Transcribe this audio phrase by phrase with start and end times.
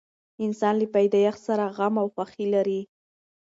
[0.45, 2.81] انسان له پیدایښت سره غم او خوښي لري.